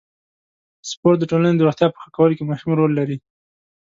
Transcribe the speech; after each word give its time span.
سپورت 0.89 1.17
د 1.19 1.23
ټولنې 1.31 1.55
د 1.57 1.61
روغتیا 1.67 1.87
په 1.91 1.99
ښه 2.03 2.09
کولو 2.15 2.35
کې 2.37 2.43
مهم 2.49 2.69
رول 2.79 2.91
لري. 2.99 3.17